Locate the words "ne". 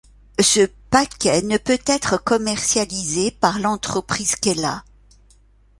1.43-1.59